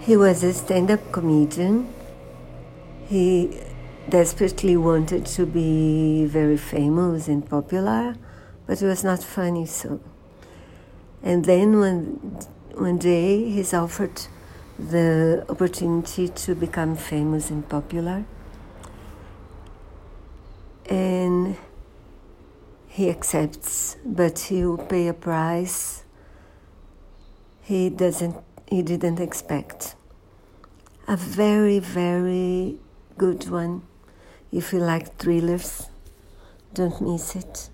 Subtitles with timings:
[0.00, 1.92] He was a stand up comedian.
[3.06, 3.60] He
[4.08, 8.16] desperately wanted to be very famous and popular,
[8.66, 10.00] but it was not funny so.
[11.22, 12.02] And then one,
[12.74, 14.22] one day he's offered
[14.78, 18.24] the opportunity to become famous and popular.
[20.88, 21.56] And
[22.88, 26.04] he accepts, but he will pay a price
[27.70, 28.34] he doesn't
[28.70, 29.96] he didn't expect.
[31.08, 32.78] A very, very
[33.18, 33.82] good one.
[34.52, 35.88] If you like thrillers,
[36.72, 37.70] don't miss it.